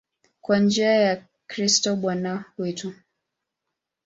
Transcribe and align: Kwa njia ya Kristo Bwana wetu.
Kwa 0.41 0.59
njia 0.59 0.91
ya 0.91 1.25
Kristo 1.47 1.95
Bwana 1.95 2.45
wetu. 2.57 2.93